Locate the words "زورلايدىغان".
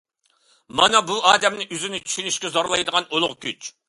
2.57-3.07